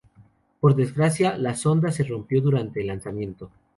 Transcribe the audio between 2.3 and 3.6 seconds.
durante el lanzamiento.